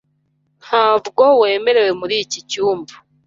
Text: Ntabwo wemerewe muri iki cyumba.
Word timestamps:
Ntabwo 0.63 1.23
wemerewe 1.41 1.91
muri 2.01 2.15
iki 2.23 2.39
cyumba. 2.49 2.93